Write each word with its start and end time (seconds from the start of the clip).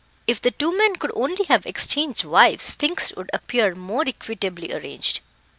If 0.25 0.41
the 0.41 0.49
two 0.49 0.75
men 0.75 0.95
could 0.95 1.11
only 1.13 1.43
have 1.45 1.63
exchanged 1.67 2.25
wives, 2.25 2.73
things 2.73 3.13
would 3.15 3.29
appear 3.35 3.75
more 3.75 4.03
equitably 4.07 4.73
arranged." 4.73 5.19